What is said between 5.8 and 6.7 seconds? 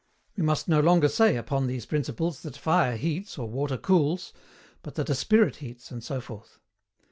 and so forth.